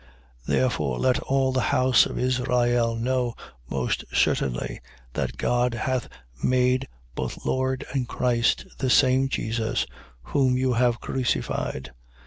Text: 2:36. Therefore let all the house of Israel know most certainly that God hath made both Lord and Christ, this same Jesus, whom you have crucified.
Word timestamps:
2:36. 0.47 0.47
Therefore 0.47 0.97
let 0.97 1.19
all 1.19 1.51
the 1.53 1.61
house 1.61 2.07
of 2.07 2.17
Israel 2.17 2.95
know 2.95 3.35
most 3.69 4.03
certainly 4.11 4.81
that 5.13 5.37
God 5.37 5.75
hath 5.75 6.09
made 6.43 6.87
both 7.13 7.45
Lord 7.45 7.85
and 7.93 8.07
Christ, 8.07 8.65
this 8.79 8.95
same 8.95 9.29
Jesus, 9.29 9.85
whom 10.23 10.57
you 10.57 10.73
have 10.73 11.01
crucified. 11.01 11.91